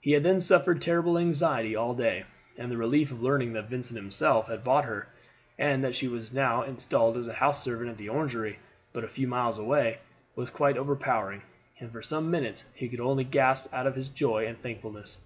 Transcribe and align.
He 0.00 0.12
had 0.12 0.22
then 0.22 0.40
suffered 0.40 0.80
terrible 0.80 1.18
anxiety 1.18 1.76
all 1.76 1.92
day, 1.92 2.24
and 2.56 2.70
the 2.72 2.78
relief 2.78 3.10
of 3.12 3.20
learning 3.22 3.52
that 3.52 3.68
Vincent 3.68 3.94
himself 3.94 4.46
had 4.48 4.64
bought 4.64 4.86
her, 4.86 5.08
and 5.58 5.84
that 5.84 5.94
she 5.94 6.08
was 6.08 6.32
now 6.32 6.62
installed 6.62 7.18
as 7.18 7.28
a 7.28 7.34
house 7.34 7.62
servant 7.62 7.90
at 7.90 7.98
the 7.98 8.08
Orangery, 8.08 8.58
but 8.94 9.04
a 9.04 9.06
few 9.06 9.28
miles 9.28 9.58
away, 9.58 9.98
was 10.34 10.48
quite 10.48 10.78
overpowering, 10.78 11.42
and 11.78 11.92
for 11.92 12.00
some 12.00 12.30
minutes 12.30 12.64
he 12.74 12.88
could 12.88 13.00
only 13.00 13.22
gasp 13.24 13.66
out 13.70 13.94
his 13.94 14.08
joy 14.08 14.46
and 14.46 14.56
thankfulness. 14.58 15.18